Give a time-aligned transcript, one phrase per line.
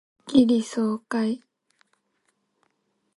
[0.27, 1.43] スッキリ爽快